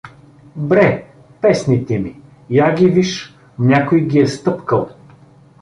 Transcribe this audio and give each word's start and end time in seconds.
Бре, 0.55 1.05
песните 1.41 1.99
ми… 1.99 2.15
я 2.49 2.75
ги 2.75 2.87
виж, 2.87 3.37
някой 3.59 4.01
ги 4.01 4.19
е 4.19 4.27
стъпкал! 4.27 4.89